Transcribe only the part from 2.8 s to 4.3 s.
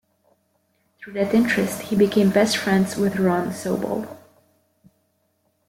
with Ron Sobol.